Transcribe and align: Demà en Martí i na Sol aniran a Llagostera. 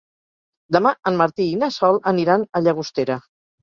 Demà 0.77 0.93
en 1.11 1.21
Martí 1.21 1.47
i 1.51 1.61
na 1.67 1.71
Sol 1.79 2.03
aniran 2.15 2.51
a 2.53 2.67
Llagostera. 2.67 3.25